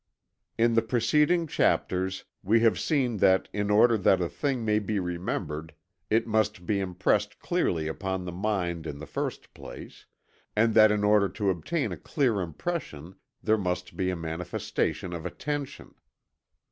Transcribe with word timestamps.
In 0.57 0.73
the 0.73 0.81
preceding 0.81 1.45
chapters 1.45 2.23
we 2.41 2.61
have 2.61 2.79
seen 2.79 3.17
that 3.17 3.47
in 3.53 3.69
order 3.69 3.99
that 3.99 4.19
a 4.19 4.27
thing 4.27 4.65
may 4.65 4.79
be 4.79 4.99
remembered, 4.99 5.75
it 6.09 6.25
must 6.25 6.65
be 6.65 6.79
impressed 6.79 7.37
clearly 7.37 7.87
upon 7.87 8.25
the 8.25 8.31
mind 8.31 8.87
in 8.87 8.97
the 8.97 9.05
first 9.05 9.53
place; 9.53 10.07
and 10.55 10.73
that 10.73 10.91
in 10.91 11.03
order 11.03 11.29
to 11.29 11.51
obtain 11.51 11.91
a 11.91 11.97
clear 11.97 12.41
impression 12.41 13.13
there 13.43 13.59
must 13.59 13.95
be 13.95 14.09
a 14.09 14.15
manifestation 14.15 15.13
of 15.13 15.23
attention. 15.23 15.93